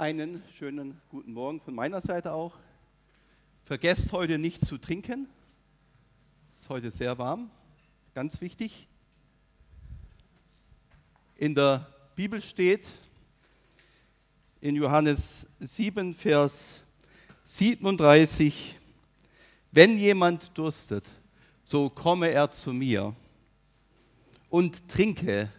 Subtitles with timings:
[0.00, 2.54] Einen schönen guten Morgen von meiner Seite auch.
[3.64, 5.26] Vergesst heute nicht zu trinken.
[6.54, 7.50] Es ist heute sehr warm,
[8.14, 8.86] ganz wichtig.
[11.34, 11.84] In der
[12.14, 12.86] Bibel steht
[14.60, 16.80] in Johannes 7, Vers
[17.42, 18.78] 37,
[19.72, 21.10] wenn jemand durstet,
[21.64, 23.16] so komme er zu mir
[24.48, 25.50] und trinke.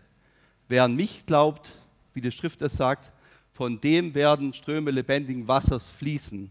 [0.69, 1.71] Wer an mich glaubt,
[2.13, 3.11] wie die Schrift es sagt,
[3.59, 6.49] von dem werden Ströme lebendigen Wassers fließen.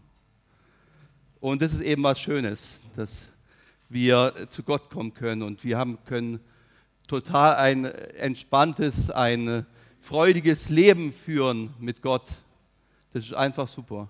[1.39, 3.29] Und das ist eben was Schönes, dass
[3.89, 6.39] wir zu Gott kommen können und wir haben können
[7.07, 9.65] total ein entspanntes, ein
[9.99, 12.29] freudiges Leben führen mit Gott.
[13.11, 14.07] Das ist einfach super.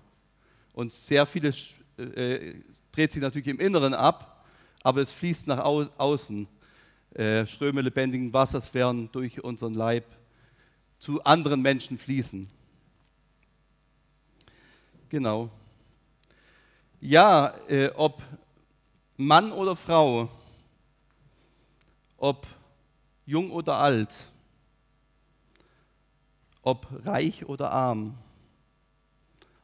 [0.74, 2.52] Und sehr vieles äh,
[2.92, 4.44] dreht sich natürlich im Inneren ab,
[4.82, 6.46] aber es fließt nach au außen.
[7.14, 10.04] Äh, Ströme lebendigen Wassers werden durch unseren Leib
[10.98, 12.59] zu anderen Menschen fließen.
[15.10, 15.50] Genau.
[17.00, 18.22] Ja, äh, ob
[19.16, 20.28] Mann oder Frau,
[22.16, 22.46] ob
[23.26, 24.14] jung oder alt,
[26.62, 28.16] ob reich oder arm,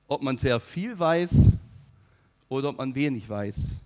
[0.08, 1.52] ob man sehr viel weiß
[2.48, 3.76] oder ob man wenig weiß,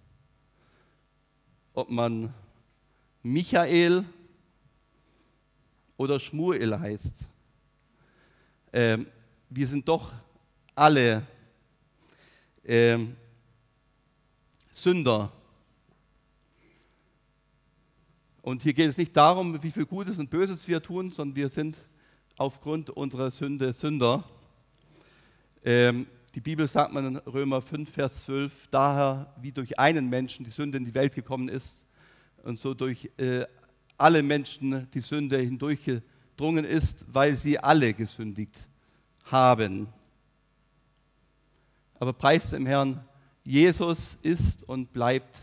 [1.75, 2.33] ob man
[3.23, 4.07] Michael
[5.99, 7.27] oder Schmuel heißt.
[8.73, 9.07] Ähm,
[9.51, 10.11] wir sind doch
[10.75, 11.23] alle
[12.71, 13.17] ähm,
[14.71, 15.33] Sünder.
[18.43, 21.49] Und hier geht es nicht darum, wie viel Gutes und Böses wir tun, sondern wir
[21.49, 21.77] sind
[22.37, 24.23] aufgrund unserer Sünde Sünder.
[25.65, 30.45] Ähm, die Bibel sagt man in Römer 5, Vers 12, daher wie durch einen Menschen
[30.45, 31.85] die Sünde in die Welt gekommen ist
[32.45, 33.47] und so durch äh,
[33.99, 38.69] alle Menschen die Sünde hindurchgedrungen ist, weil sie alle gesündigt
[39.25, 39.89] haben.
[42.01, 43.05] Aber preis dem Herrn,
[43.45, 45.39] Jesus ist und bleibt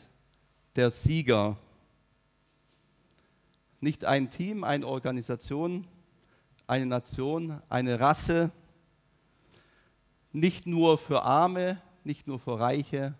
[0.75, 1.55] der Sieger.
[3.79, 5.85] Nicht ein Team, eine Organisation,
[6.65, 8.51] eine Nation, eine Rasse,
[10.33, 13.13] nicht nur für Arme, nicht nur für Reiche,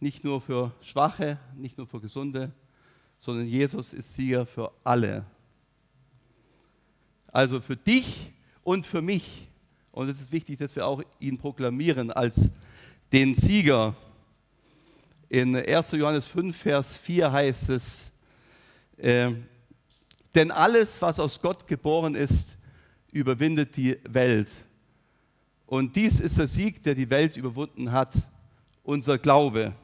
[0.00, 2.52] nicht nur für Schwache, nicht nur für Gesunde,
[3.18, 5.26] sondern Jesus ist Sieger für alle.
[7.30, 9.50] Also für dich und für mich.
[9.94, 12.50] Und es ist wichtig, dass wir auch ihn proklamieren als
[13.12, 13.94] den Sieger.
[15.28, 15.92] In 1.
[15.92, 18.10] Johannes 5, Vers 4 heißt es,
[18.96, 19.30] äh,
[20.34, 22.56] denn alles, was aus Gott geboren ist,
[23.12, 24.48] überwindet die Welt.
[25.64, 28.14] Und dies ist der Sieg, der die Welt überwunden hat,
[28.82, 29.74] unser Glaube.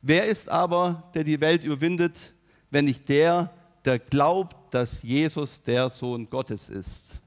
[0.00, 2.32] Wer ist aber, der die Welt überwindet,
[2.70, 3.52] wenn nicht der,
[3.84, 7.20] der glaubt, dass Jesus der Sohn Gottes ist?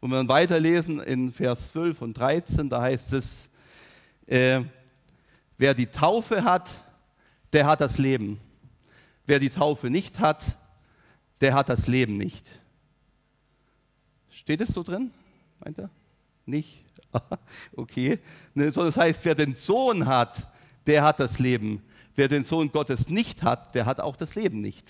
[0.00, 3.48] Und wenn wir weiterlesen in Vers 12 und 13, da heißt es,
[4.26, 4.60] äh,
[5.56, 6.70] wer die Taufe hat,
[7.52, 8.38] der hat das Leben.
[9.26, 10.42] Wer die Taufe nicht hat,
[11.40, 12.46] der hat das Leben nicht.
[14.30, 15.10] Steht es so drin?
[15.64, 15.90] Meint er?
[16.46, 16.84] Nicht?
[17.76, 18.18] okay.
[18.54, 20.48] Ne, sondern das heißt, wer den Sohn hat,
[20.86, 21.82] der hat das Leben.
[22.14, 24.86] Wer den Sohn Gottes nicht hat, der hat auch das Leben nicht.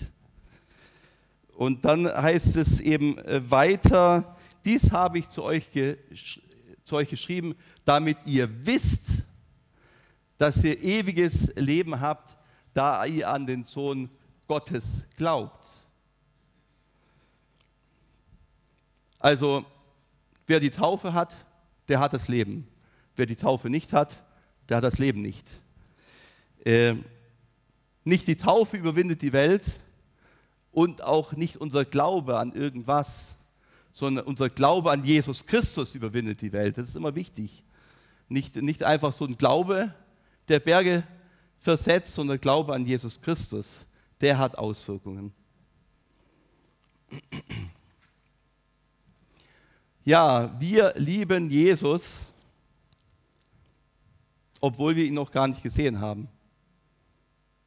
[1.55, 5.69] Und dann heißt es eben äh, weiter, dies habe ich zu euch,
[6.83, 7.55] zu euch geschrieben,
[7.85, 9.07] damit ihr wisst,
[10.37, 12.37] dass ihr ewiges Leben habt,
[12.73, 14.09] da ihr an den Sohn
[14.47, 15.67] Gottes glaubt.
[19.19, 19.65] Also,
[20.47, 21.35] wer die Taufe hat,
[21.89, 22.67] der hat das Leben.
[23.15, 24.15] Wer die Taufe nicht hat,
[24.69, 25.45] der hat das Leben nicht.
[26.63, 26.95] Äh,
[28.05, 29.65] nicht die Taufe überwindet die Welt
[30.71, 33.35] und auch nicht unser Glaube an irgendwas
[33.99, 36.77] sondern unser Glaube an Jesus Christus überwindet die Welt.
[36.77, 37.65] Das ist immer wichtig.
[38.29, 39.93] Nicht, nicht einfach so ein Glaube,
[40.47, 41.03] der Berge
[41.57, 43.85] versetzt, sondern Glaube an Jesus Christus,
[44.21, 45.33] der hat Auswirkungen.
[50.05, 52.27] Ja, wir lieben Jesus,
[54.61, 56.29] obwohl wir ihn noch gar nicht gesehen haben.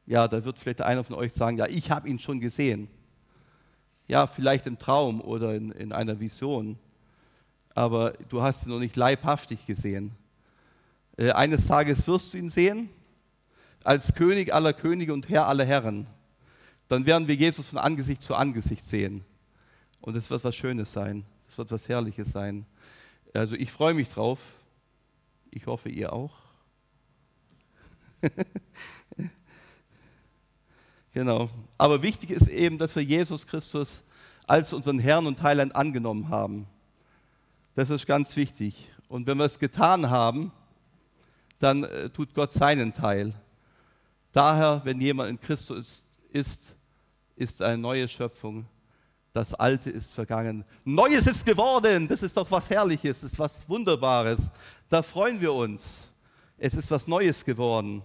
[0.07, 2.89] Ja, da wird vielleicht einer von euch sagen, ja, ich habe ihn schon gesehen
[4.07, 6.77] ja, vielleicht im Traum oder in, in einer Vision,
[7.73, 10.11] aber du hast ihn noch nicht leibhaftig gesehen.
[11.17, 12.89] Äh, eines Tages wirst du ihn sehen,
[13.83, 16.07] als König aller Könige und Herr aller Herren.
[16.87, 19.25] Dann werden wir Jesus von Angesicht zu Angesicht sehen.
[20.01, 21.25] Und es wird was Schönes sein.
[21.47, 22.65] Es wird was Herrliches sein.
[23.33, 24.39] Also ich freue mich drauf.
[25.51, 26.33] Ich hoffe, ihr auch.
[31.13, 31.49] Genau.
[31.77, 34.03] Aber wichtig ist eben, dass wir Jesus Christus
[34.47, 36.65] als unseren Herrn und Heiland angenommen haben.
[37.75, 38.89] Das ist ganz wichtig.
[39.07, 40.51] Und wenn wir es getan haben,
[41.59, 43.33] dann äh, tut Gott seinen Teil.
[44.31, 46.75] Daher, wenn jemand in Christus ist,
[47.35, 48.65] ist eine neue Schöpfung.
[49.33, 50.65] Das Alte ist vergangen.
[50.83, 52.07] Neues ist geworden.
[52.07, 54.39] Das ist doch was Herrliches, das ist was Wunderbares.
[54.89, 56.09] Da freuen wir uns.
[56.57, 58.03] Es ist was Neues geworden.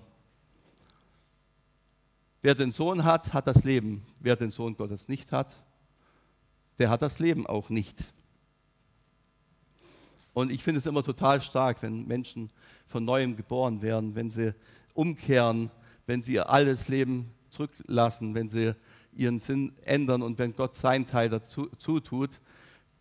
[2.40, 4.06] Wer den Sohn hat, hat das Leben.
[4.20, 5.56] Wer den Sohn Gottes nicht hat,
[6.79, 7.96] der hat das Leben auch nicht.
[10.32, 12.50] Und ich finde es immer total stark, wenn Menschen
[12.87, 14.55] von neuem geboren werden, wenn sie
[14.94, 15.70] umkehren,
[16.06, 18.75] wenn sie ihr altes Leben zurücklassen, wenn sie
[19.12, 21.67] ihren Sinn ändern und wenn Gott seinen Teil dazu
[22.00, 22.40] tut,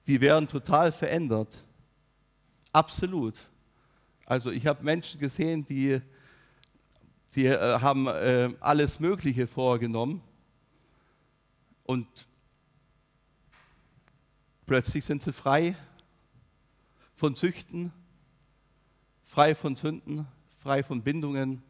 [0.08, 1.64] die werden total verändert.
[2.72, 3.36] Absolut.
[4.26, 6.02] Also ich habe Menschen gesehen, die,
[7.38, 10.22] die äh, haben äh, alles Mögliche vorgenommen
[11.84, 12.28] und
[14.66, 15.78] plötzlich sind sie frei
[17.14, 17.94] von Süchten,
[19.24, 20.28] frei von Sünden,
[20.60, 21.62] frei von Bindungen.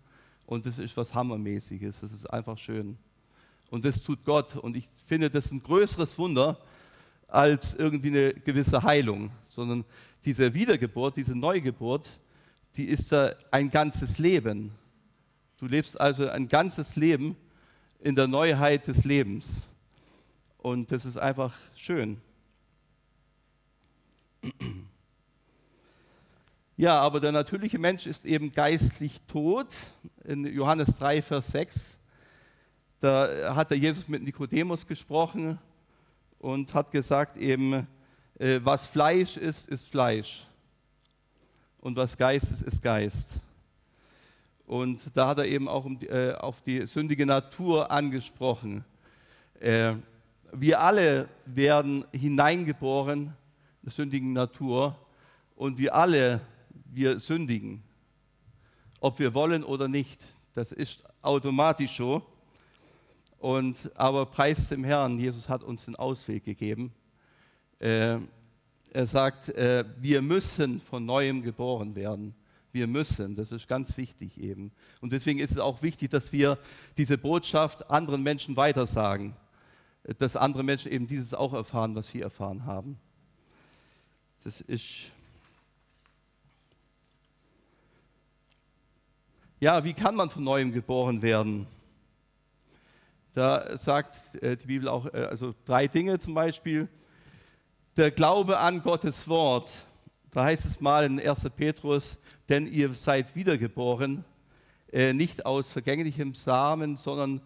[0.45, 1.99] Und das ist was Hammermäßiges.
[1.99, 2.97] Das ist einfach schön.
[3.69, 4.55] Und das tut Gott.
[4.55, 6.57] Und ich finde, das ist ein größeres Wunder
[7.27, 9.83] als irgendwie eine gewisse Heilung, sondern
[10.23, 12.09] diese Wiedergeburt, diese Neugeburt,
[12.77, 14.71] die ist da ein ganzes Leben.
[15.57, 17.35] Du lebst also ein ganzes Leben
[17.99, 19.67] in der Neuheit des Lebens.
[20.59, 22.21] Und das ist einfach schön.
[26.79, 29.65] Ja, aber der natürliche Mensch ist eben geistlich tot.
[30.23, 31.97] In Johannes 3, Vers 6,
[32.99, 35.57] da hat der Jesus mit Nikodemus gesprochen
[36.37, 37.87] und hat gesagt eben,
[38.37, 40.45] äh, was Fleisch ist, ist Fleisch.
[41.79, 43.41] Und was Geist ist, ist Geist.
[44.67, 48.83] Und da hat er eben auch äh, auf die sündige Natur angesprochen.
[49.61, 49.93] Äh,
[50.51, 53.33] wir alle werden hineingeboren in
[53.83, 54.95] der sündigen Natur
[55.55, 56.41] und wir alle
[56.85, 57.81] wir sündigen,
[58.99, 60.21] ob wir wollen oder nicht.
[60.53, 62.21] Das ist automatisch so.
[63.39, 66.91] Und, aber preis dem Herrn, Jesus hat uns den Ausweg gegeben.
[67.79, 68.17] Äh,
[68.91, 72.35] er sagt, äh, wir müssen von neuem geboren werden.
[72.77, 74.71] Wir müssen, das ist ganz wichtig eben.
[75.01, 76.59] Und deswegen ist es auch wichtig, dass wir
[76.95, 79.35] diese Botschaft anderen Menschen weitersagen,
[80.19, 82.99] dass andere Menschen eben dieses auch erfahren, was wir erfahren haben.
[84.43, 85.11] Das ist
[89.59, 91.65] Ja, wie kann man von neuem geboren werden?
[93.33, 96.87] Da sagt äh, die Bibel auch äh, also drei Dinge zum Beispiel.
[97.95, 99.71] Der Glaube an Gottes Wort.
[100.31, 101.49] Da heißt es mal in 1.
[101.55, 102.17] Petrus,
[102.49, 104.23] denn ihr seid wiedergeboren,
[104.91, 107.41] äh, nicht aus vergänglichem Samen, sondern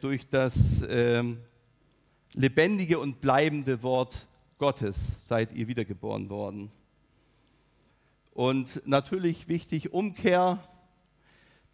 [0.00, 1.38] durch das ähm,
[2.34, 4.26] lebendige und bleibende Wort
[4.58, 6.72] Gottes seid ihr wiedergeboren worden.
[8.32, 10.58] Und natürlich wichtig, Umkehr,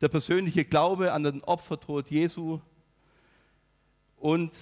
[0.01, 2.61] der persönliche Glaube an den Opfertod Jesu
[4.17, 4.53] und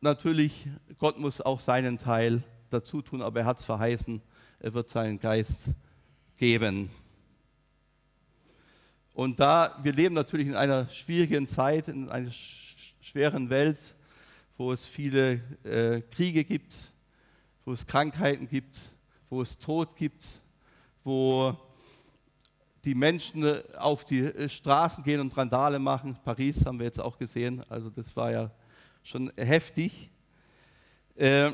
[0.00, 0.68] natürlich,
[0.98, 4.20] Gott muss auch seinen Teil dazu tun, aber er hat es verheißen,
[4.60, 5.68] er wird seinen Geist
[6.36, 6.90] geben.
[9.12, 13.78] Und da, wir leben natürlich in einer schwierigen Zeit, in einer schweren Welt,
[14.56, 16.74] wo es viele äh, Kriege gibt,
[17.64, 18.78] wo es Krankheiten gibt,
[19.28, 20.24] wo es Tod gibt,
[21.02, 21.56] wo
[22.84, 26.16] die Menschen äh, auf die äh, Straßen gehen und Randale machen.
[26.24, 28.50] Paris haben wir jetzt auch gesehen, also das war ja
[29.02, 30.10] schon heftig.
[31.14, 31.52] Äh,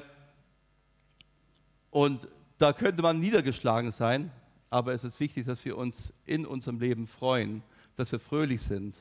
[1.90, 2.26] und
[2.62, 4.30] da könnte man niedergeschlagen sein,
[4.70, 7.62] aber es ist wichtig, dass wir uns in unserem Leben freuen,
[7.96, 8.96] dass wir fröhlich sind.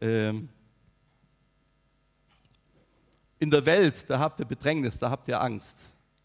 [0.00, 0.48] Ähm,
[3.38, 5.76] in der Welt, da habt ihr Bedrängnis, da habt ihr Angst,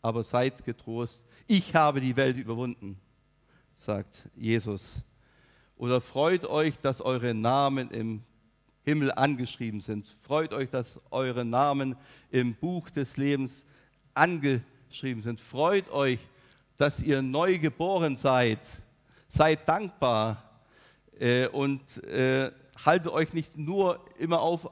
[0.01, 1.25] aber seid getrost.
[1.47, 2.99] Ich habe die Welt überwunden
[3.77, 5.03] sagt Jesus.
[5.77, 8.23] Oder freut euch, dass eure Namen im
[8.83, 10.15] Himmel angeschrieben sind.
[10.21, 11.95] Freut euch, dass eure Namen
[12.31, 13.65] im Buch des Lebens
[14.13, 15.39] angeschrieben sind.
[15.39, 16.19] Freut euch,
[16.77, 18.59] dass ihr neu geboren seid.
[19.27, 20.43] Seid dankbar
[21.19, 22.51] äh, und äh,
[22.85, 24.69] haltet euch nicht nur immer auf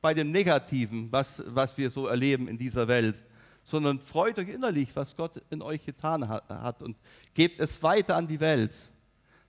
[0.00, 3.22] bei dem Negativen, was, was wir so erleben in dieser Welt,
[3.62, 6.96] sondern freut euch innerlich, was Gott in euch getan hat und
[7.34, 8.72] gebt es weiter an die Welt,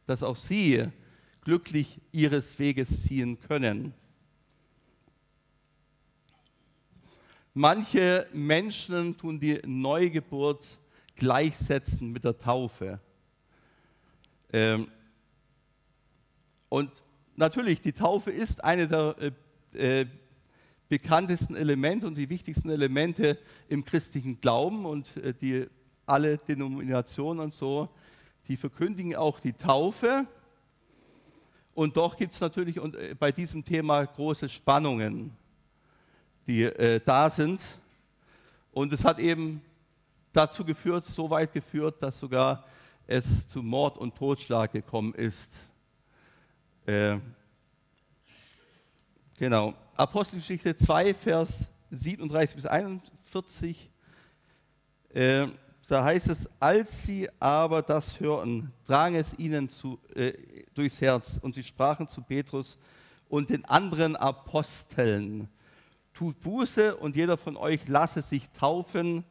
[0.05, 0.85] dass auch sie
[1.41, 3.93] glücklich ihres Weges ziehen können.
[7.55, 10.79] Manche Menschen tun die Neugeburt
[11.15, 12.99] gleichsetzen mit der Taufe.
[14.51, 14.87] Ähm,
[16.69, 16.89] und
[17.35, 19.15] natürlich, die Taufe ist eine der
[19.73, 20.05] äh, äh,
[20.89, 25.67] bekanntesten Elemente und die wichtigsten Elemente im christlichen Glauben und äh, die
[26.05, 27.89] alle Denominationen und so,
[28.47, 30.27] die verkündigen auch die Taufe.
[31.73, 35.31] Und doch gibt es natürlich äh, bei diesem Thema große Spannungen,
[36.45, 37.61] die äh, da sind.
[38.71, 39.61] Und es hat eben
[40.33, 42.65] dazu geführt, so weit geführt, dass sogar
[43.07, 45.51] es zu Mord und Totschlag gekommen ist.
[46.85, 47.17] Äh,
[49.37, 49.73] genau.
[49.95, 53.89] Apostelgeschichte 2, Vers 37 bis 41.
[55.13, 55.47] Äh,
[55.87, 60.33] da heißt es, als sie aber das hörten, drang es ihnen zu, äh,
[60.73, 62.79] durchs Herz und sie sprachen zu Petrus
[63.29, 65.49] und den anderen Aposteln,
[66.13, 69.23] tut Buße und jeder von euch lasse sich taufen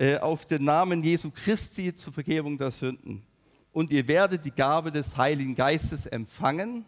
[0.00, 3.22] äh, auf den Namen Jesu Christi zur Vergebung der Sünden.
[3.70, 6.86] Und ihr werdet die Gabe des Heiligen Geistes empfangen,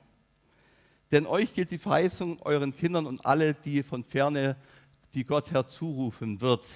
[1.11, 4.57] denn euch gilt die Verheißung euren Kindern und alle, die von ferne,
[5.13, 6.67] die Gott herzurufen wird.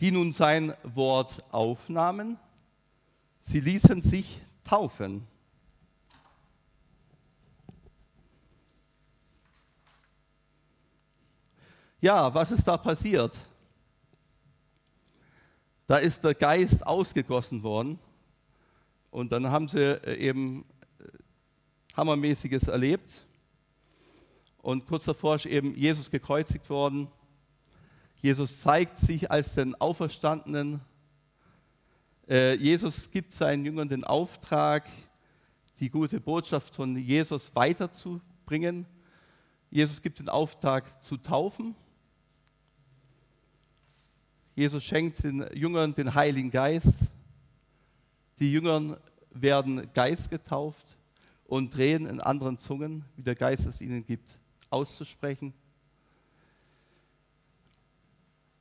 [0.00, 2.38] Die nun sein Wort aufnahmen,
[3.40, 5.26] sie ließen sich taufen.
[12.00, 13.36] Ja, was ist da passiert?
[15.86, 17.98] Da ist der Geist ausgegossen worden
[19.10, 20.64] und dann haben sie äh, eben
[20.98, 21.04] äh,
[21.94, 23.26] Hammermäßiges erlebt.
[24.62, 27.08] Und kurz davor ist eben Jesus gekreuzigt worden.
[28.22, 30.80] Jesus zeigt sich als den Auferstandenen.
[32.26, 34.88] Äh, Jesus gibt seinen Jüngern den Auftrag,
[35.80, 38.86] die gute Botschaft von Jesus weiterzubringen.
[39.70, 41.76] Jesus gibt den Auftrag zu taufen.
[44.56, 47.10] Jesus schenkt den Jüngern den Heiligen Geist.
[48.38, 48.96] Die Jüngern
[49.32, 50.96] werden Geist getauft
[51.46, 54.38] und drehen in anderen Zungen, wie der Geist es ihnen gibt,
[54.70, 55.52] auszusprechen.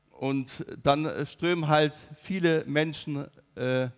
[0.10, 3.90] Und dann strömen halt viele Menschen äh,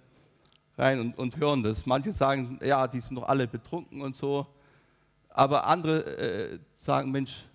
[0.77, 1.85] rein und, und, hören das.
[1.85, 4.45] Manche sagen, ja, die sind doch alle betrunken und so.
[5.29, 7.45] Aber andere äh, sagen, Mensch,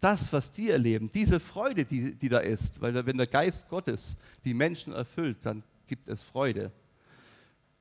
[0.00, 4.16] das, was die erleben, diese Freude, die, die da ist, weil wenn der Geist Gottes
[4.44, 6.72] die Menschen erfüllt, dann gibt es Freude.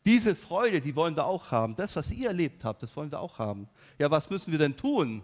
[0.06, 1.76] Diese Freude, die wollen wir auch haben.
[1.76, 3.70] Das, was ihr erlebt habt, das wollen wir auch haben.
[3.98, 5.22] Ja, was müssen wir denn tun?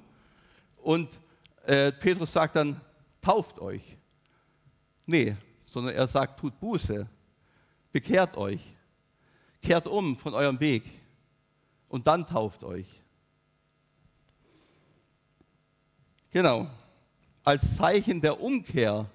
[0.78, 1.20] Und
[1.66, 2.80] äh, Petrus sagt dann,
[3.22, 3.98] tauft euch.
[5.06, 5.36] Nee,
[5.66, 7.08] sondern er sagt, tut Buße,
[7.92, 8.62] bekehrt euch,
[9.62, 10.84] kehrt um von eurem Weg
[11.90, 12.88] und dann tauft euch.
[16.32, 16.70] Genau
[17.46, 19.10] als Zeichen der Umkehr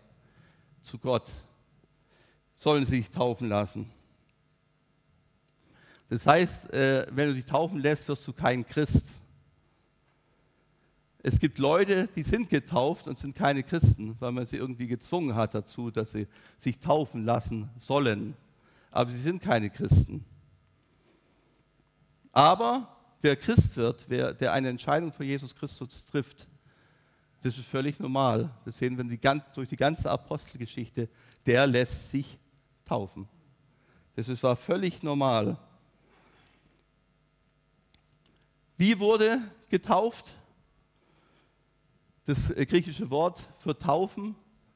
[0.82, 1.30] zu Gott
[2.54, 3.90] sollen sie sich taufen lassen.
[6.08, 9.08] Das heißt, äh, wenn du dich taufen lässt, wirst du kein Christ.
[11.22, 15.34] Es gibt Leute, die sind getauft und sind keine Christen, weil man sie irgendwie gezwungen
[15.34, 18.36] hat dazu, dass sie sich taufen lassen sollen.
[18.90, 20.24] Aber sie sind keine Christen.
[22.32, 26.46] Aber wer Christ wird, wer, der eine Entscheidung für Jesus Christus trifft,
[27.42, 28.50] das ist völlig normal.
[28.64, 29.20] Das sehen wir die,
[29.54, 31.08] durch die ganze Apostelgeschichte.
[31.46, 32.38] Der lässt sich
[32.84, 33.28] taufen.
[34.16, 35.56] Das ist, war völlig normal.
[38.76, 40.34] Wie wurde getauft?
[42.24, 44.34] Das äh, griechische Wort für taufen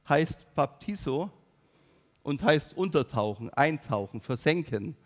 [0.08, 1.30] heißt Baptiso
[2.22, 4.96] und heißt untertauchen, eintauchen, versenken,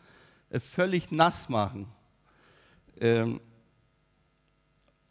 [0.51, 1.89] äh, völlig nass machen.
[3.01, 3.41] Ähm,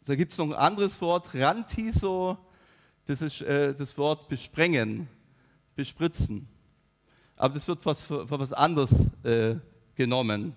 [0.08, 2.38] da gibt es noch ein anderes Wort, Rantiso,
[3.04, 5.06] das ist äh, das Wort besprengen,
[5.76, 6.48] bespritzen.
[7.36, 8.90] Aber das wird was für, was anderes
[9.22, 9.56] äh,
[9.94, 10.56] genommen.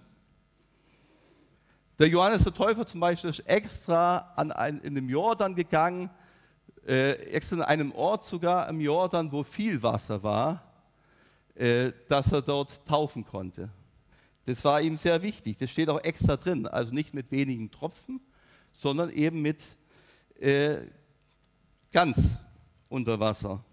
[2.00, 6.10] Der Johannes der Täufer zum Beispiel ist extra an ein, in den Jordan gegangen,
[6.88, 10.64] äh, extra an einem Ort sogar im Jordan, wo viel Wasser war,
[11.56, 13.70] äh, dass er dort taufen konnte.
[14.46, 15.58] Das war ihm sehr wichtig.
[15.58, 16.68] Das steht auch extra drin.
[16.68, 18.22] Also nicht mit wenigen Tropfen,
[18.72, 19.64] sondern eben mit
[20.40, 20.78] äh,
[21.92, 22.18] ganz
[22.90, 23.64] unter Wasser.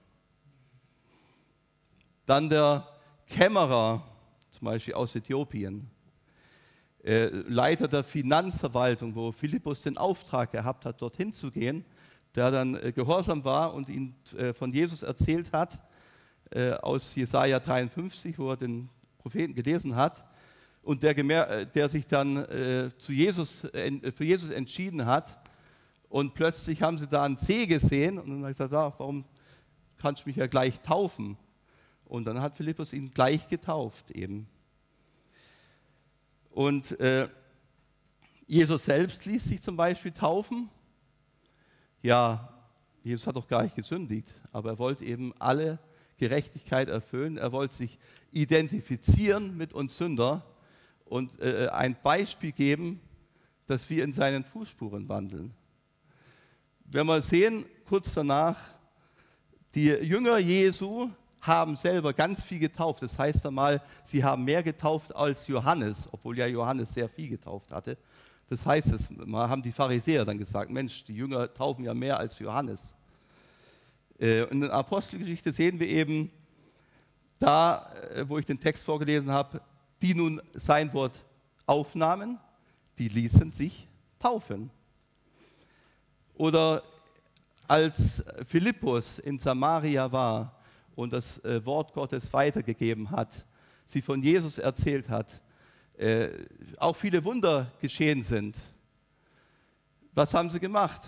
[2.26, 2.86] Dann der
[3.26, 4.02] Kämmerer,
[4.50, 5.90] zum Beispiel aus Äthiopien,
[7.04, 11.84] äh, Leiter der Finanzverwaltung, wo Philippus den Auftrag gehabt hat, dorthin zu gehen,
[12.34, 15.80] der dann äh, gehorsam war und ihn äh, von Jesus erzählt hat,
[16.50, 18.88] äh, aus Jesaja 53, wo er den
[19.18, 20.24] Propheten gelesen hat
[20.88, 25.38] und der, äh, der sich dann äh, zu Jesus, äh, für Jesus entschieden hat.
[26.08, 29.26] Und plötzlich haben sie da einen See gesehen und dann hat er gesagt, ah, warum
[29.98, 31.36] kannst du mich ja gleich taufen?
[32.06, 34.48] Und dann hat Philippus ihn gleich getauft eben.
[36.52, 37.28] Und äh,
[38.46, 40.70] Jesus selbst ließ sich zum Beispiel taufen.
[42.00, 42.48] Ja,
[43.02, 45.80] Jesus hat doch gar nicht gesündigt, aber er wollte eben alle
[46.16, 47.36] Gerechtigkeit erfüllen.
[47.36, 47.98] Er wollte sich
[48.32, 50.46] identifizieren mit uns Sünder
[51.08, 53.00] und äh, ein Beispiel geben,
[53.66, 55.52] dass wir in seinen Fußspuren wandeln.
[56.84, 58.56] Wenn wir sehen, kurz danach,
[59.74, 61.10] die Jünger Jesu
[61.40, 63.02] haben selber ganz viel getauft.
[63.02, 67.70] Das heißt einmal, sie haben mehr getauft als Johannes, obwohl ja Johannes sehr viel getauft
[67.70, 67.96] hatte.
[68.48, 72.38] Das heißt, es haben die Pharisäer dann gesagt, Mensch, die Jünger taufen ja mehr als
[72.38, 72.80] Johannes.
[74.18, 76.30] Äh, in der Apostelgeschichte sehen wir eben,
[77.38, 79.60] da, äh, wo ich den Text vorgelesen habe,
[80.00, 81.24] die nun sein Wort
[81.66, 82.38] aufnahmen,
[82.98, 83.88] die ließen sich
[84.18, 84.70] taufen.
[86.34, 86.82] Oder
[87.66, 90.56] als Philippus in Samaria war
[90.94, 93.32] und das äh, Wort Gottes weitergegeben hat,
[93.84, 95.40] sie von Jesus erzählt hat,
[96.76, 98.56] auch viele Wunder geschehen sind.
[100.12, 101.02] Was haben sie gemacht?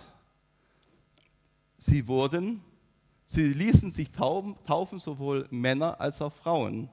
[1.79, 2.61] Sie wurden
[3.33, 6.91] Sie ließen sich taufen sowohl Männer als auch Frauen.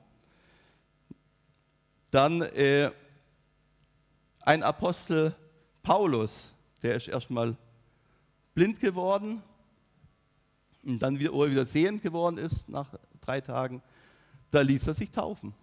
[2.11, 2.91] Dann äh,
[4.41, 5.35] ein Apostel
[5.83, 7.55] Paulus, der ist erstmal
[8.53, 9.43] blind geworden
[10.83, 12.87] und dann wieder, wieder sehend geworden ist nach
[13.19, 13.81] drei Tagen.
[14.51, 15.53] Da ließ er sich taufen.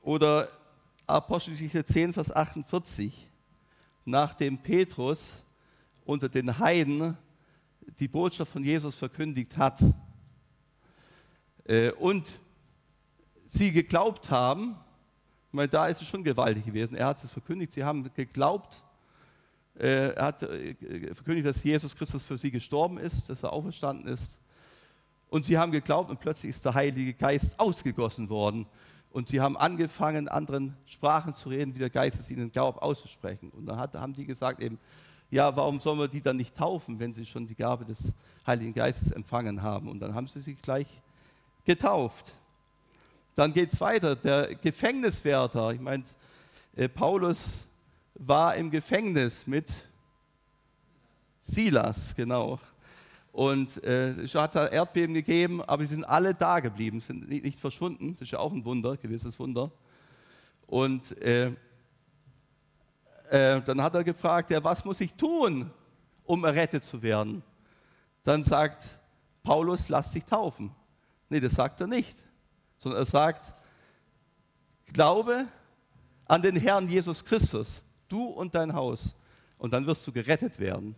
[0.00, 0.48] Oder
[1.06, 3.28] Apostelgeschichte 10, Vers 48,
[4.04, 5.44] nachdem Petrus
[6.04, 7.16] unter den Heiden
[7.98, 9.78] die Botschaft von Jesus verkündigt hat
[11.64, 12.40] äh, und
[13.52, 14.76] sie geglaubt haben,
[15.48, 16.94] ich meine, da ist es schon gewaltig gewesen.
[16.94, 18.82] Er hat es verkündigt, sie haben geglaubt,
[19.78, 20.74] äh, er hat äh,
[21.14, 24.38] verkündigt, dass Jesus Christus für sie gestorben ist, dass er auferstanden ist.
[25.28, 28.66] Und sie haben geglaubt und plötzlich ist der Heilige Geist ausgegossen worden.
[29.10, 33.50] Und sie haben angefangen, anderen Sprachen zu reden, wie der Geist es ihnen glaubt, auszusprechen.
[33.50, 34.78] Und dann hat, haben die gesagt eben,
[35.30, 38.12] ja, warum sollen wir die dann nicht taufen, wenn sie schon die Gabe des
[38.46, 39.88] Heiligen Geistes empfangen haben?
[39.88, 40.86] Und dann haben sie sie gleich
[41.64, 42.34] getauft.
[43.34, 46.04] Dann geht es weiter, der Gefängniswärter, ich meine,
[46.76, 47.66] äh, Paulus
[48.14, 49.72] war im Gefängnis mit
[51.40, 52.60] Silas, genau.
[53.32, 57.44] Und äh, es hat da Erdbeben gegeben, aber sie sind alle da geblieben, sind nicht,
[57.44, 58.14] nicht verschwunden.
[58.14, 59.70] Das ist ja auch ein Wunder, gewisses Wunder.
[60.66, 61.52] Und äh,
[63.30, 65.70] äh, dann hat er gefragt, ja, was muss ich tun,
[66.24, 67.42] um errettet zu werden?
[68.24, 68.82] Dann sagt
[69.42, 70.70] Paulus, lass dich taufen.
[71.30, 72.16] Nee, das sagt er nicht,
[72.82, 73.52] sondern er sagt,
[74.86, 75.46] glaube
[76.26, 79.14] an den Herrn Jesus Christus, du und dein Haus,
[79.58, 80.96] und dann wirst du gerettet werden.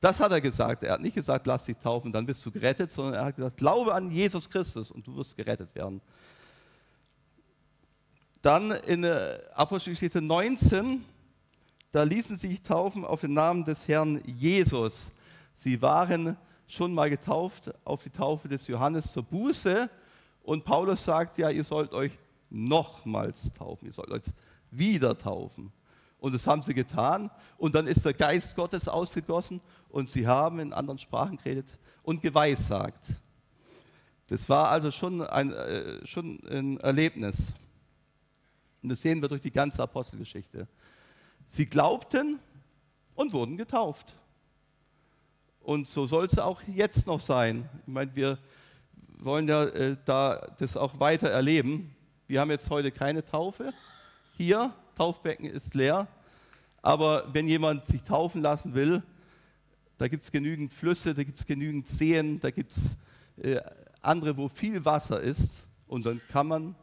[0.00, 0.82] Das hat er gesagt.
[0.82, 3.56] Er hat nicht gesagt, lass dich taufen, dann bist du gerettet, sondern er hat gesagt,
[3.56, 6.00] glaube an Jesus Christus und du wirst gerettet werden.
[8.42, 9.04] Dann in
[9.54, 11.04] Apostelgeschichte 19
[11.94, 15.12] da ließen sie sich taufen auf den Namen des Herrn Jesus.
[15.54, 19.88] Sie waren schon mal getauft auf die Taufe des Johannes zur Buße.
[20.44, 22.12] Und Paulus sagt, ja, ihr sollt euch
[22.50, 24.22] nochmals taufen, ihr sollt euch
[24.70, 25.72] wieder taufen.
[26.18, 27.30] Und das haben sie getan.
[27.56, 31.66] Und dann ist der Geist Gottes ausgegossen und sie haben in anderen Sprachen geredet
[32.02, 33.06] und geweissagt.
[34.26, 37.54] Das war also schon ein, äh, schon ein Erlebnis.
[38.82, 40.68] Und das sehen wir durch die ganze Apostelgeschichte.
[41.48, 42.38] Sie glaubten
[43.14, 44.14] und wurden getauft.
[45.60, 47.68] Und so soll es auch jetzt noch sein.
[47.86, 48.38] Ich meine, wir
[49.18, 51.94] wollen ja äh, da das auch weiter erleben.
[52.26, 53.72] Wir haben jetzt heute keine Taufe
[54.36, 54.72] hier.
[54.96, 56.08] Taufbecken ist leer.
[56.82, 59.02] Aber wenn jemand sich taufen lassen will,
[59.98, 62.96] da gibt es genügend Flüsse, da gibt es genügend Seen, da gibt es
[63.42, 63.60] äh,
[64.02, 65.66] andere, wo viel Wasser ist.
[65.86, 66.74] Und dann kann man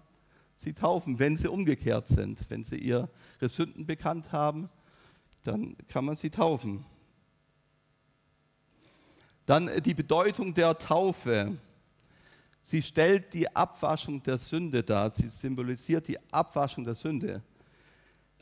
[0.55, 2.39] sie taufen, wenn sie umgekehrt sind.
[2.49, 3.09] Wenn sie ihre
[3.41, 4.69] Sünden bekannt haben,
[5.43, 6.85] dann kann man sie taufen.
[9.45, 11.57] Dann äh, die Bedeutung der Taufe.
[12.61, 15.11] Sie stellt die Abwaschung der Sünde dar.
[15.13, 17.41] Sie symbolisiert die Abwaschung der Sünde.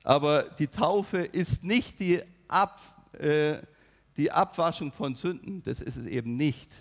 [0.03, 2.79] Aber die Taufe ist nicht die, Ab,
[3.13, 3.60] äh,
[4.17, 5.62] die Abwaschung von Sünden.
[5.63, 6.71] Das ist es eben nicht.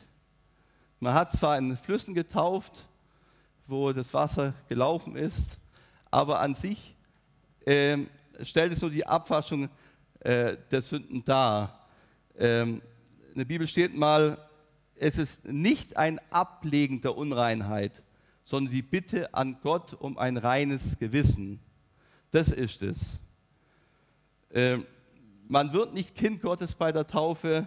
[0.98, 2.88] Man hat zwar in Flüssen getauft,
[3.66, 5.58] wo das Wasser gelaufen ist.
[6.10, 6.96] Aber an sich
[7.66, 7.98] äh,
[8.42, 9.68] stellt es nur die Abwaschung
[10.20, 11.86] äh, der Sünden dar.
[12.36, 12.80] Ähm,
[13.32, 14.47] in der Bibel steht mal,
[15.00, 18.02] es ist nicht ein Ablegen der Unreinheit,
[18.44, 21.60] sondern die Bitte an Gott um ein reines Gewissen.
[22.30, 23.18] Das ist es.
[24.52, 24.86] Ähm,
[25.48, 27.66] man wird nicht Kind Gottes bei der Taufe,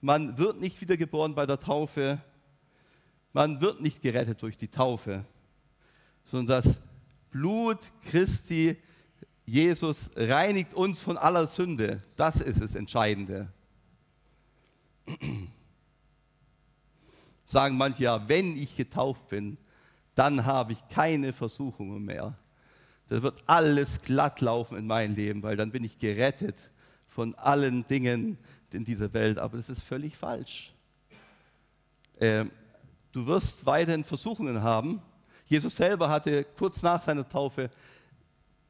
[0.00, 2.20] man wird nicht wiedergeboren bei der Taufe,
[3.32, 5.24] man wird nicht gerettet durch die Taufe,
[6.24, 6.80] sondern das
[7.30, 8.76] Blut Christi,
[9.46, 12.00] Jesus, reinigt uns von aller Sünde.
[12.16, 13.52] Das ist das Entscheidende.
[17.50, 19.56] Sagen manche ja, wenn ich getauft bin,
[20.14, 22.34] dann habe ich keine Versuchungen mehr.
[23.08, 26.56] Da wird alles glatt laufen in meinem Leben, weil dann bin ich gerettet
[27.08, 28.38] von allen Dingen
[28.72, 29.38] in dieser Welt.
[29.38, 30.72] Aber das ist völlig falsch.
[32.20, 32.44] Äh,
[33.10, 35.02] du wirst weiterhin Versuchungen haben.
[35.46, 37.68] Jesus selber hatte kurz nach seiner Taufe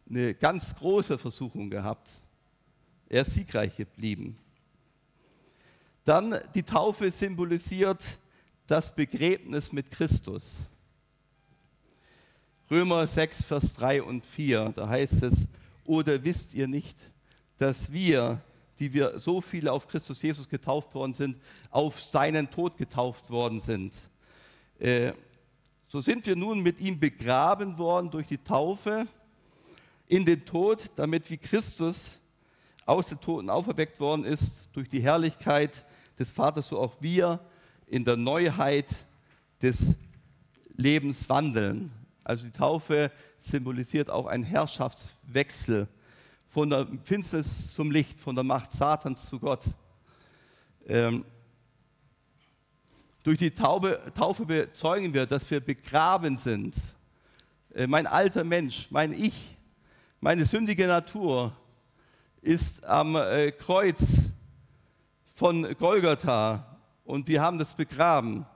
[0.09, 2.09] eine ganz große Versuchung gehabt.
[3.11, 4.38] Er ist siegreich geblieben.
[6.05, 8.03] Dann die Taufe symbolisiert
[8.70, 10.70] das Begräbnis mit Christus.
[12.70, 15.48] Römer 6, Vers 3 und 4, da heißt es,
[15.85, 16.96] oder wisst ihr nicht,
[17.59, 18.40] dass wir,
[18.78, 21.37] die wir so viele auf Christus Jesus getauft worden sind,
[21.70, 23.96] auf seinen Tod getauft worden sind.
[24.78, 25.14] Äh,
[25.88, 29.09] so sind wir nun mit ihm begraben worden durch die Taufe
[30.06, 32.12] in den Tod, damit wie Christus
[32.87, 35.85] aus den Toten auferweckt worden ist durch die Herrlichkeit
[36.20, 37.40] des Vaters, so auch wir
[37.90, 38.87] in der Neuheit
[39.61, 39.96] des
[40.76, 41.90] Lebens wandeln.
[42.22, 45.88] Also die Taufe symbolisiert auch einen Herrschaftswechsel
[46.46, 49.64] von der Finsternis zum Licht, von der Macht Satans zu Gott.
[50.87, 51.24] Ähm,
[53.24, 56.76] durch die Taube, Taufe bezeugen wir, dass wir begraben sind.
[57.74, 59.57] Äh, mein alter Mensch, mein Ich,
[60.20, 61.53] meine sündige Natur
[62.40, 64.00] ist am äh, Kreuz
[65.35, 66.69] von Golgatha
[67.11, 68.46] und wir haben das begraben,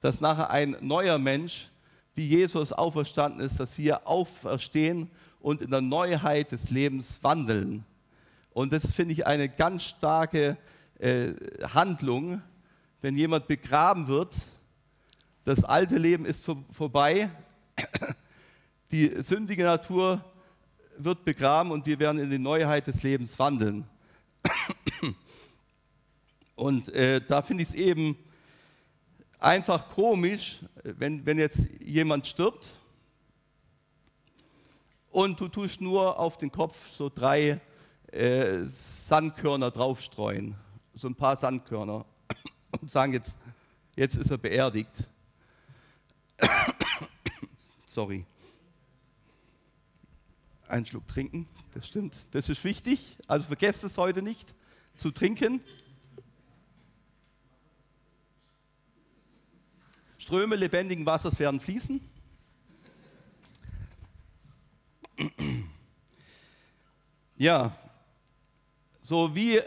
[0.00, 1.68] dass nachher ein neuer Mensch,
[2.14, 7.84] wie Jesus auferstanden ist, dass wir auferstehen und in der Neuheit des Lebens wandeln.
[8.50, 10.56] Und das finde ich eine ganz starke
[10.98, 11.32] äh,
[11.74, 12.40] Handlung,
[13.02, 14.34] wenn jemand begraben wird.
[15.44, 17.30] Das alte Leben ist vor, vorbei,
[18.92, 20.24] die sündige Natur
[20.96, 23.84] wird begraben und wir werden in die Neuheit des Lebens wandeln.
[26.56, 28.16] Und äh, da finde ich es eben
[29.38, 32.78] einfach komisch, wenn, wenn jetzt jemand stirbt
[35.10, 37.60] und du tust nur auf den Kopf so drei
[38.10, 40.54] äh, Sandkörner draufstreuen,
[40.94, 42.06] so ein paar Sandkörner
[42.80, 43.36] und sagen jetzt,
[43.94, 44.90] jetzt ist er beerdigt.
[47.86, 48.24] Sorry.
[50.68, 52.26] Einen Schluck trinken, das stimmt.
[52.30, 54.54] Das ist wichtig, also vergesst es heute nicht
[54.96, 55.60] zu trinken.
[60.26, 62.00] Ströme lebendigen Wassers werden fließen.
[67.36, 67.70] Ja,
[69.00, 69.62] so wie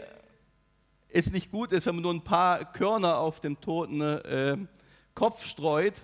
[1.08, 4.58] es nicht gut ist, wenn man nur ein paar Körner auf dem toten äh,
[5.14, 5.94] Kopf streut,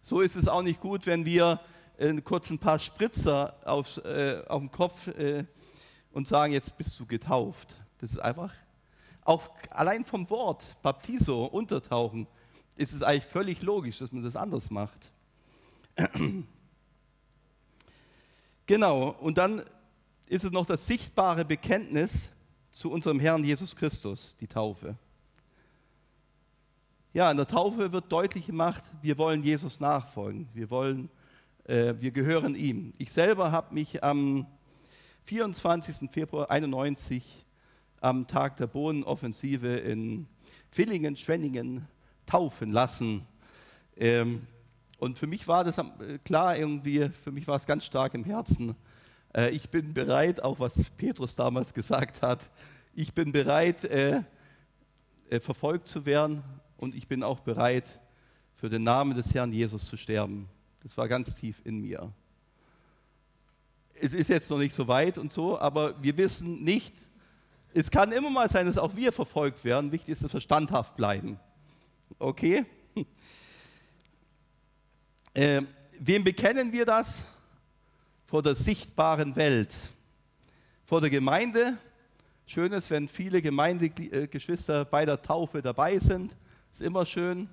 [0.00, 1.58] so ist es auch nicht gut, wenn wir
[1.96, 5.44] äh, kurz ein paar Spritzer auf, äh, auf den Kopf äh,
[6.12, 7.74] und sagen, jetzt bist du getauft.
[8.00, 8.54] Das ist einfach,
[9.24, 12.28] auch allein vom Wort, Baptiso, untertauchen,
[12.78, 15.10] ist es eigentlich völlig logisch, dass man das anders macht.
[18.66, 19.62] genau, und dann
[20.26, 22.30] ist es noch das sichtbare Bekenntnis
[22.70, 24.96] zu unserem Herrn Jesus Christus, die Taufe.
[27.12, 31.10] Ja, in der Taufe wird deutlich gemacht, wir wollen Jesus nachfolgen, wir, wollen,
[31.64, 32.92] äh, wir gehören ihm.
[32.98, 34.46] Ich selber habe mich am
[35.22, 36.08] 24.
[36.12, 37.44] Februar 91
[38.00, 40.28] am Tag der Bodenoffensive in
[40.70, 41.88] Villingen, Schwenningen
[42.28, 43.26] taufen lassen.
[43.96, 44.46] Ähm,
[44.98, 48.24] und für mich war das äh, klar irgendwie, für mich war es ganz stark im
[48.24, 48.76] Herzen.
[49.34, 52.50] Äh, ich bin bereit, auch was Petrus damals gesagt hat,
[52.94, 54.22] ich bin bereit, äh,
[55.40, 56.42] verfolgt zu werden
[56.78, 58.00] und ich bin auch bereit,
[58.54, 60.48] für den Namen des Herrn Jesus zu sterben.
[60.82, 62.10] Das war ganz tief in mir.
[64.00, 66.94] Es ist jetzt noch nicht so weit und so, aber wir wissen nicht,
[67.74, 69.92] es kann immer mal sein, dass auch wir verfolgt werden.
[69.92, 71.38] Wichtig ist, dass wir standhaft bleiben.
[72.18, 72.64] Okay?
[75.34, 75.62] Äh,
[76.00, 77.22] wem bekennen wir das?
[78.24, 79.72] Vor der sichtbaren Welt.
[80.84, 81.78] Vor der Gemeinde.
[82.44, 86.36] Schön ist, wenn viele Gemeindegeschwister bei der Taufe dabei sind.
[86.72, 87.48] Ist immer schön.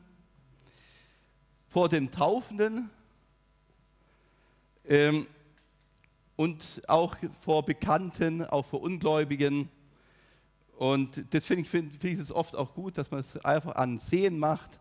[1.68, 2.89] Vor dem Taufenden.
[4.86, 5.28] Ähm,
[6.36, 9.70] und auch vor Bekannten, auch vor Ungläubigen.
[10.77, 13.75] Und das finde ich, find, find ich das oft auch gut, dass man es einfach
[13.75, 14.79] an Seen macht,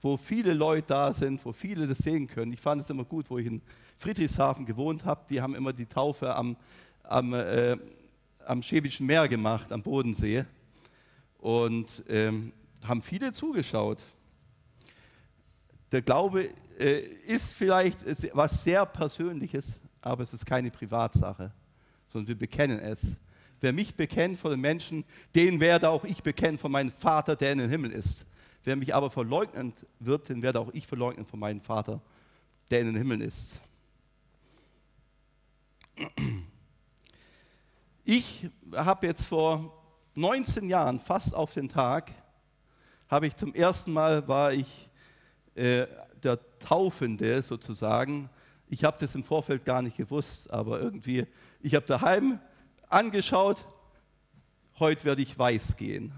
[0.00, 2.52] wo viele Leute da sind, wo viele das sehen können.
[2.52, 3.62] Ich fand es immer gut, wo ich in
[3.96, 5.22] Friedrichshafen gewohnt habe.
[5.30, 6.56] Die haben immer die Taufe am,
[7.02, 7.76] am, äh,
[8.46, 10.44] am Schwäbischen Meer gemacht, am Bodensee.
[11.38, 12.52] Und ähm,
[12.82, 14.02] haben viele zugeschaut.
[15.92, 17.98] Der Glaube äh, ist vielleicht
[18.34, 21.52] was sehr Persönliches, aber es ist keine Privatsache,
[22.08, 23.16] sondern wir bekennen es.
[23.60, 27.52] Wer mich bekennt vor den Menschen, den werde auch ich bekennen von meinem Vater, der
[27.52, 28.26] in den Himmel ist.
[28.64, 32.00] Wer mich aber verleugnen wird, den werde auch ich verleugnen von meinem Vater,
[32.70, 33.60] der in den Himmeln ist.
[38.04, 39.82] Ich habe jetzt vor
[40.14, 42.10] 19 Jahren, fast auf den Tag,
[43.08, 44.88] habe ich zum ersten Mal, war ich
[45.54, 45.86] äh,
[46.22, 48.30] der Taufende sozusagen.
[48.68, 51.26] Ich habe das im Vorfeld gar nicht gewusst, aber irgendwie,
[51.60, 52.40] ich habe daheim
[52.94, 53.66] angeschaut,
[54.78, 56.12] heute werde ich weiß gehen,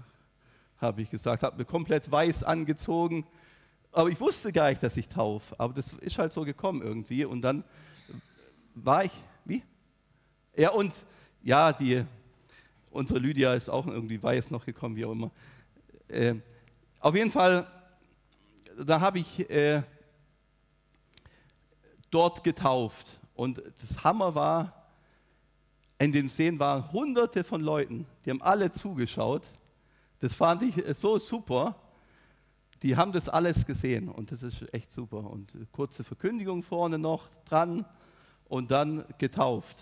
[0.79, 3.25] habe ich gesagt, habe mir komplett weiß angezogen,
[3.91, 7.25] aber ich wusste gar nicht, dass ich taufe, aber das ist halt so gekommen irgendwie
[7.25, 7.63] und dann
[8.75, 9.11] war ich,
[9.43, 9.63] wie?
[10.55, 10.93] Ja und,
[11.41, 12.05] ja, die,
[12.91, 15.31] unsere Lydia ist auch irgendwie weiß noch gekommen, wie auch immer.
[16.07, 16.35] Äh,
[16.99, 17.65] auf jeden Fall,
[18.77, 19.81] da habe ich äh,
[22.11, 23.19] dort getauft.
[23.33, 24.86] Und das Hammer war,
[25.99, 29.49] in dem Seen waren hunderte von Leuten, die haben alle zugeschaut.
[30.19, 31.75] Das fand ich so super.
[32.83, 35.29] Die haben das alles gesehen und das ist echt super.
[35.29, 37.85] Und kurze Verkündigung vorne noch dran
[38.45, 39.77] und dann getauft.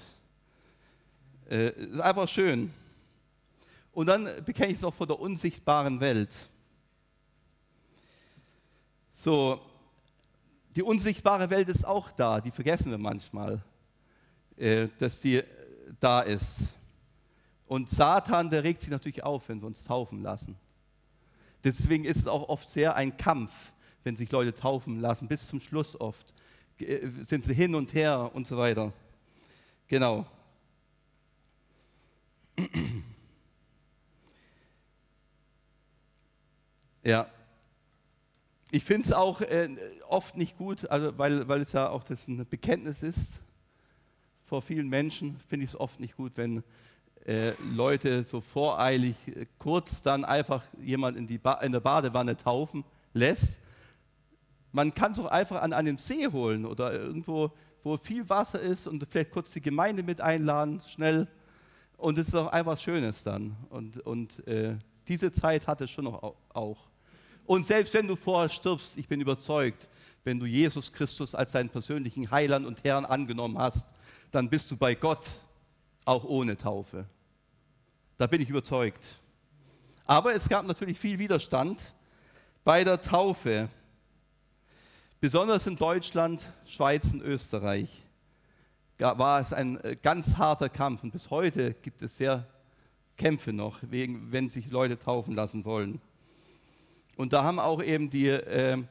[1.50, 2.74] Äh, ist einfach schön.
[3.92, 6.32] Und dann bekenne ich es auch vor der unsichtbaren Welt.
[9.14, 9.62] So,
[10.76, 13.64] die unsichtbare Welt ist auch da, die vergessen wir manchmal,
[14.58, 15.42] äh, dass sie
[16.00, 16.64] da ist.
[17.68, 20.56] Und Satan, der regt sich natürlich auf, wenn wir uns taufen lassen.
[21.64, 25.60] Deswegen ist es auch oft sehr ein Kampf, wenn sich Leute taufen lassen, bis zum
[25.60, 26.34] Schluss oft.
[26.80, 28.94] Äh, sind sie hin und her und so weiter.
[29.88, 30.26] Genau.
[37.04, 37.30] Ja.
[38.72, 39.70] Ich finde es auch äh,
[40.08, 43.42] oft nicht gut, also weil, weil es ja auch das ein Bekenntnis ist
[44.46, 46.64] vor vielen Menschen, finde ich es oft nicht gut, wenn
[47.26, 52.84] äh, Leute so voreilig äh, kurz dann einfach jemand in, die in der Badewanne taufen
[53.14, 53.60] lässt.
[54.72, 57.52] Man kann es auch einfach an einem See holen oder irgendwo,
[57.84, 61.28] wo viel Wasser ist und vielleicht kurz die Gemeinde mit einladen, schnell.
[61.98, 63.56] Und es ist auch einfach Schönes dann.
[63.70, 64.76] Und, und äh,
[65.08, 66.90] diese Zeit hat es schon noch auch.
[67.46, 69.90] Und selbst wenn du vorher stirbst, ich bin überzeugt,
[70.26, 73.90] wenn du Jesus Christus als deinen persönlichen Heiland und Herrn angenommen hast,
[74.32, 75.26] dann bist du bei Gott
[76.04, 77.06] auch ohne Taufe.
[78.18, 79.06] Da bin ich überzeugt.
[80.06, 81.94] Aber es gab natürlich viel Widerstand
[82.64, 83.70] bei der Taufe,
[85.22, 87.90] besonders in Deutschland, Schweiz und Österreich
[88.98, 92.48] war es ein äh, ganz harter Kampf und bis heute gibt es sehr
[93.18, 96.02] Kämpfe noch, wenn sich Leute taufen lassen wollen.
[97.16, 98.82] Und da haben auch eben die, äh,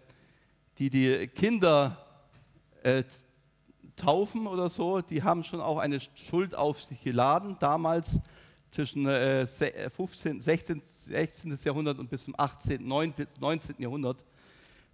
[0.78, 1.96] die, die Kinder
[2.82, 3.04] äh,
[3.96, 8.20] taufen oder so, die haben schon auch eine Schuld auf sich geladen, damals
[8.70, 11.58] zwischen äh, 15, 16, 16.
[11.62, 13.76] Jahrhundert und bis zum 18., 19, 19.
[13.78, 14.24] Jahrhundert.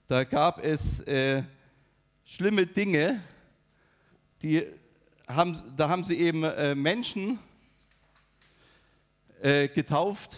[0.06, 1.42] Da gab es äh,
[2.24, 3.22] schlimme Dinge,
[4.42, 4.66] die
[5.26, 7.38] haben, da haben sie eben äh, Menschen
[9.40, 10.36] äh, getauft,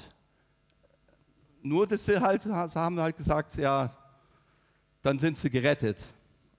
[1.62, 3.96] nur, dass sie halt, haben halt gesagt, ja,
[5.02, 5.98] dann sind sie gerettet.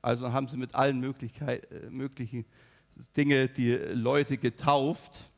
[0.01, 2.45] Also haben sie mit allen äh, möglichen
[3.15, 5.31] Dingen die Leute getauft,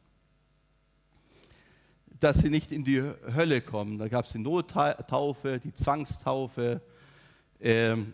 [2.20, 4.00] dass sie nicht in die Hölle kommen.
[4.00, 6.82] Da gab es die Nottaufe, die Zwangstaufe.
[7.62, 8.14] Ähm,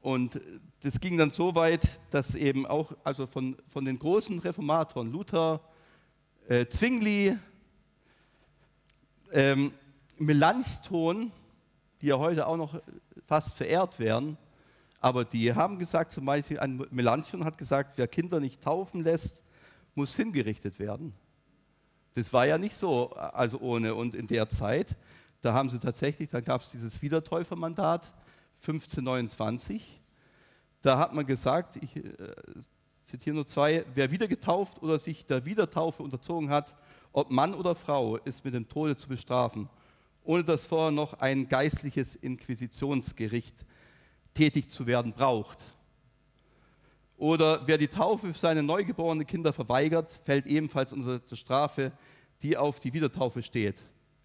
[0.00, 0.40] und
[0.80, 5.60] das ging dann so weit, dass eben auch also von, von den großen Reformatoren, Luther,
[6.48, 7.38] äh, Zwingli,
[9.32, 9.72] ähm,
[10.18, 11.32] Melanchthon,
[12.04, 12.78] die ja heute auch noch
[13.24, 14.36] fast verehrt werden,
[15.00, 19.42] aber die haben gesagt, zum Beispiel ein Melanchthon hat gesagt, wer Kinder nicht taufen lässt,
[19.94, 21.14] muss hingerichtet werden.
[22.12, 23.94] Das war ja nicht so, also ohne.
[23.94, 24.98] Und in der Zeit,
[25.40, 28.12] da haben sie tatsächlich, da gab es dieses Wiedertäufermandat
[28.60, 30.02] 1529.
[30.82, 32.04] Da hat man gesagt, ich äh,
[33.06, 36.76] zitiere nur zwei, wer wieder getauft oder sich der Wiedertaufe unterzogen hat,
[37.12, 39.70] ob Mann oder Frau, ist mit dem Tode zu bestrafen
[40.24, 43.54] ohne dass vorher noch ein geistliches Inquisitionsgericht
[44.32, 45.58] tätig zu werden braucht.
[47.16, 51.92] Oder wer die Taufe für seine neugeborenen Kinder verweigert, fällt ebenfalls unter der Strafe,
[52.42, 53.76] die auf die Wiedertaufe steht,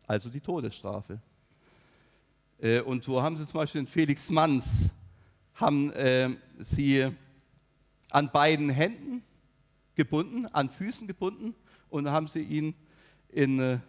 [0.08, 1.22] also die Todesstrafe.
[2.60, 4.90] Äh, und so haben sie zum Beispiel den Felix Manns,
[5.54, 7.08] haben äh, sie
[8.10, 9.22] an beiden Händen
[9.96, 11.54] gebunden, an Füßen gebunden
[11.90, 12.74] und haben sie ihn
[13.30, 13.82] in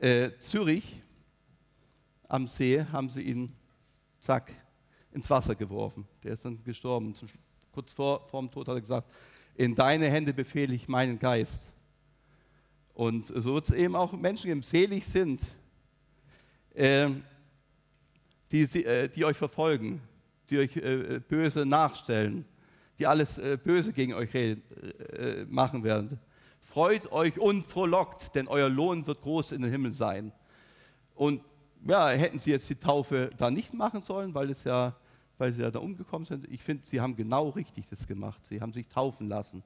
[0.00, 1.02] äh, äh, Zürich
[2.28, 3.52] am See haben sie ihn,
[4.20, 4.52] zack,
[5.12, 6.06] ins Wasser geworfen.
[6.22, 7.14] Der ist dann gestorben.
[7.14, 7.28] Zum,
[7.72, 9.10] kurz vor, vor dem Tod hat er gesagt,
[9.56, 11.72] in deine Hände befehle ich meinen Geist.
[12.94, 15.42] Und so wird es eben auch Menschen geben, selig sind.
[16.74, 17.08] Äh,
[18.52, 20.00] die, äh, die euch verfolgen,
[20.50, 22.44] die euch äh, böse nachstellen,
[22.98, 24.56] die alles äh, Böse gegen euch äh,
[25.48, 26.18] machen werden.
[26.70, 30.32] Freut euch und frohlockt, denn euer Lohn wird groß in den Himmel sein.
[31.14, 31.42] Und
[31.86, 34.94] ja, hätten sie jetzt die Taufe da nicht machen sollen, weil, es ja,
[35.38, 36.46] weil sie ja da umgekommen sind.
[36.50, 38.44] Ich finde, sie haben genau richtig das gemacht.
[38.44, 39.62] Sie haben sich taufen lassen.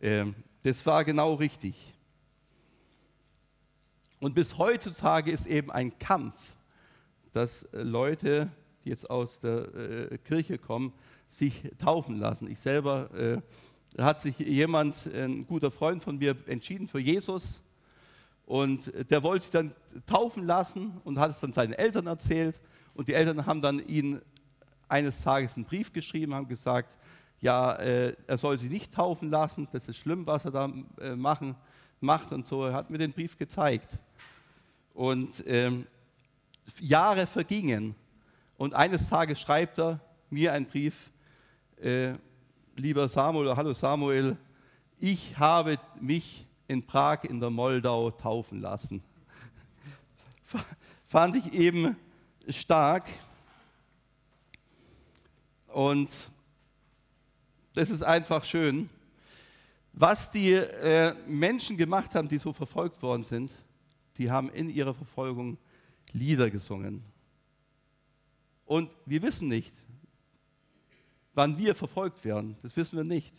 [0.00, 1.74] Ähm, das war genau richtig.
[4.20, 6.52] Und bis heutzutage ist eben ein Kampf,
[7.32, 8.52] dass äh, Leute,
[8.84, 10.92] die jetzt aus der äh, Kirche kommen,
[11.28, 12.48] sich taufen lassen.
[12.48, 13.40] Ich selber äh,
[13.98, 17.62] hat sich jemand, ein guter Freund von mir, entschieden für Jesus
[18.46, 19.72] und der wollte sich dann
[20.06, 22.60] taufen lassen und hat es dann seinen Eltern erzählt
[22.94, 24.20] und die Eltern haben dann ihn
[24.88, 26.96] eines Tages einen Brief geschrieben, haben gesagt,
[27.40, 31.14] ja, äh, er soll sie nicht taufen lassen, das ist schlimm, was er da äh,
[31.14, 31.54] machen,
[32.00, 32.64] macht und so.
[32.64, 33.98] Er hat mir den Brief gezeigt.
[34.94, 35.86] Und ähm,
[36.80, 37.94] Jahre vergingen
[38.56, 41.10] und eines Tages schreibt er mir einen Brief,
[41.80, 42.14] äh,
[42.76, 44.36] lieber Samuel, hallo Samuel,
[44.98, 49.02] ich habe mich in Prag in der Moldau taufen lassen.
[51.06, 51.96] Fand ich eben
[52.48, 53.04] stark.
[55.68, 56.10] Und
[57.74, 58.88] das ist einfach schön.
[59.92, 63.52] Was die äh, Menschen gemacht haben, die so verfolgt worden sind,
[64.16, 65.58] die haben in ihrer Verfolgung
[66.12, 67.02] Lieder gesungen.
[68.64, 69.72] Und wir wissen nicht,
[71.34, 72.56] wann wir verfolgt werden.
[72.62, 73.34] Das wissen wir nicht.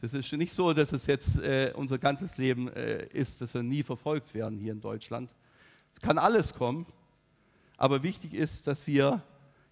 [0.00, 3.62] Das ist nicht so, dass es jetzt äh, unser ganzes Leben äh, ist, dass wir
[3.62, 5.34] nie verfolgt werden hier in Deutschland.
[5.94, 6.86] Es kann alles kommen,
[7.76, 9.22] aber wichtig ist, dass wir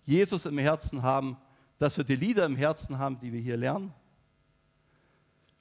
[0.05, 1.37] Jesus im Herzen haben,
[1.79, 3.93] dass wir die Lieder im Herzen haben, die wir hier lernen.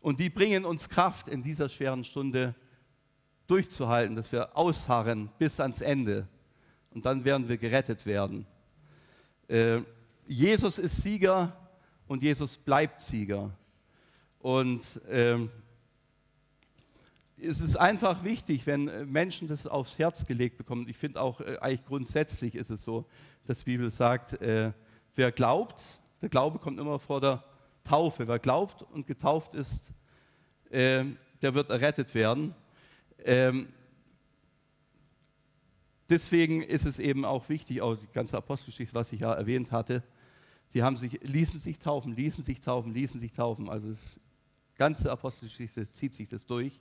[0.02, 2.56] Und die bringen uns Kraft in dieser schweren Stunde
[3.48, 6.28] durchzuhalten, dass wir ausharren bis ans Ende.
[6.92, 8.48] Und dann werden wir gerettet werden.
[9.48, 9.82] Äh,
[10.32, 11.52] Jesus ist Sieger
[12.08, 13.52] und Jesus bleibt Sieger.
[14.40, 15.52] Und ähm,
[17.38, 20.88] es ist einfach wichtig, wenn Menschen das aufs Herz gelegt bekommen.
[20.88, 23.06] Ich finde auch, äh, eigentlich grundsätzlich ist es so,
[23.46, 24.72] dass die Bibel sagt, äh,
[25.16, 25.84] wer glaubt,
[26.22, 27.44] der Glaube kommt immer vor der
[27.84, 28.26] Taufe.
[28.26, 29.92] Wer glaubt und getauft ist,
[30.70, 31.04] äh,
[31.42, 32.56] der wird errettet werden.
[33.26, 33.68] Ähm,
[36.10, 40.02] deswegen ist es eben auch wichtig, auch die ganze Apostelgeschichte, was ich ja erwähnt hatte,
[40.74, 43.70] die haben sich, ließen sich taufen, ließen sich taufen, ließen sich taufen.
[43.70, 44.00] Also das
[44.78, 46.80] ganze Apostelgeschichte zieht sich das durch.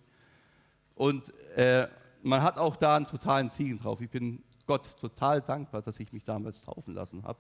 [0.94, 1.88] Und äh,
[2.22, 4.00] man hat auch da einen totalen Ziegen drauf.
[4.00, 7.38] Ich bin Gott total dankbar, dass ich mich damals taufen lassen habe.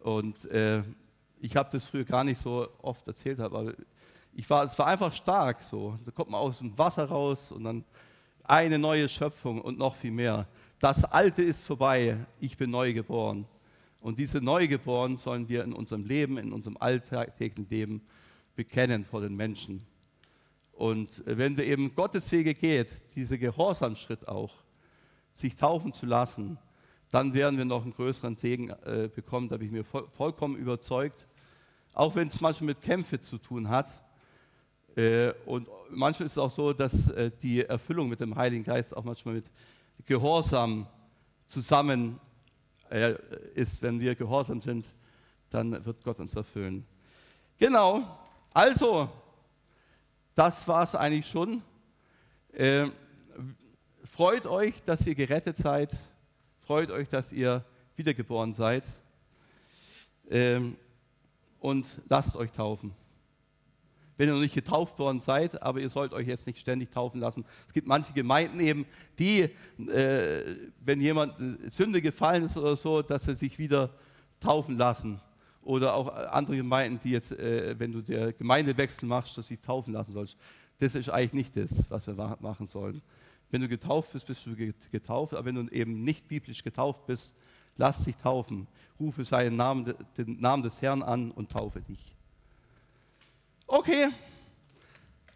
[0.00, 0.82] Und äh,
[1.40, 3.72] ich habe das früher gar nicht so oft erzählt, aber
[4.34, 5.98] ich war, es war einfach stark so.
[6.04, 7.84] Da kommt man aus dem Wasser raus und dann
[8.44, 10.46] eine neue Schöpfung und noch viel mehr.
[10.78, 13.46] Das Alte ist vorbei, ich bin neu geboren.
[14.06, 18.02] Und diese Neugeboren sollen wir in unserem Leben, in unserem alltäglichen Leben
[18.54, 19.84] bekennen vor den Menschen.
[20.70, 24.54] Und wenn wir eben Gottes Wege geht, dieser Gehorsamschritt auch,
[25.32, 26.56] sich taufen zu lassen,
[27.10, 30.54] dann werden wir noch einen größeren Segen äh, bekommen, da bin ich mir voll, vollkommen
[30.54, 31.26] überzeugt.
[31.92, 33.88] Auch wenn es manchmal mit Kämpfen zu tun hat.
[34.94, 38.96] Äh, und manchmal ist es auch so, dass äh, die Erfüllung mit dem Heiligen Geist
[38.96, 39.50] auch manchmal mit
[40.04, 40.86] Gehorsam
[41.46, 42.20] zusammen
[42.90, 43.14] äh,
[43.54, 44.86] ist, wenn wir gehorsam sind,
[45.50, 46.84] dann wird Gott uns erfüllen.
[47.58, 48.18] Genau,
[48.52, 49.10] also,
[50.34, 51.62] das war es eigentlich schon.
[52.52, 52.86] Äh,
[54.04, 55.96] freut euch, dass ihr gerettet seid.
[56.60, 57.64] Freut euch, dass ihr
[57.96, 58.84] wiedergeboren seid.
[60.28, 60.76] Ähm,
[61.60, 62.94] und lasst euch taufen.
[64.16, 67.20] Wenn ihr noch nicht getauft worden seid, aber ihr sollt euch jetzt nicht ständig taufen
[67.20, 67.44] lassen.
[67.66, 68.86] Es gibt manche Gemeinden eben,
[69.18, 71.34] die, äh, wenn jemand
[71.70, 73.90] Sünde gefallen ist oder so, dass sie sich wieder
[74.40, 75.20] taufen lassen.
[75.62, 79.64] Oder auch andere Gemeinden, die jetzt, äh, wenn du der Gemeindewechsel machst, dass du dich
[79.64, 80.36] taufen lassen sollst.
[80.78, 83.02] Das ist eigentlich nicht das, was wir machen sollen.
[83.50, 84.54] Wenn du getauft bist, bist du
[84.90, 87.36] getauft, aber wenn du eben nicht biblisch getauft bist,
[87.76, 88.66] lass dich taufen.
[88.98, 92.15] Rufe seinen Namen, den Namen des Herrn an und taufe dich.
[93.68, 94.12] Okay,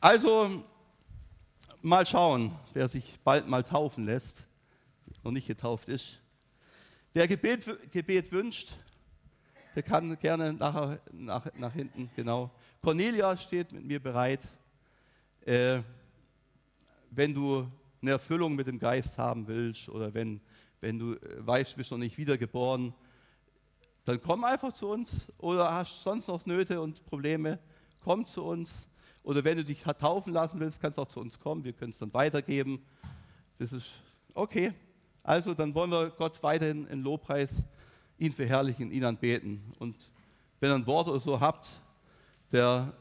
[0.01, 0.63] also
[1.83, 4.47] mal schauen, wer sich bald mal taufen lässt,
[5.25, 6.21] noch nicht getauft ist.
[7.13, 8.69] Wer Gebet, Gebet wünscht,
[9.75, 12.53] der kann gerne nachher, nach, nach hinten, genau.
[12.81, 14.47] Cornelia steht mit mir bereit.
[15.45, 15.81] Äh,
[17.11, 17.69] wenn du
[18.01, 20.41] eine Erfüllung mit dem Geist haben willst oder wenn,
[20.81, 22.95] wenn du äh, weißt, du bist noch nicht wiedergeboren,
[24.05, 27.59] dann komm einfach zu uns oder hast sonst noch Nöte und Probleme,
[28.03, 28.89] komm zu uns.
[29.23, 31.65] Oder wenn du dich taufen lassen willst, kannst du auch zu uns kommen.
[31.65, 32.83] Wir können es dann weitergeben.
[33.59, 33.91] Das ist
[34.35, 34.73] okay.
[35.23, 37.65] Also dann wollen wir Gott weiterhin in Lobpreis,
[38.19, 39.63] ihn verherrlichen, ihn anbeten.
[39.79, 40.11] Und
[40.59, 41.81] wenn ihr ein Wort oder so habt,
[42.51, 42.93] der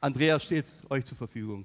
[0.00, 1.64] Andrea steht euch zur Verfügung.